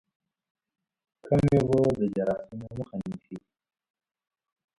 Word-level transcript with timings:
کمې 1.25 1.55
اوبه 1.59 1.79
د 1.99 2.01
جراثیمو 2.15 2.67
مخه 2.77 2.95
نیسي. 3.05 3.37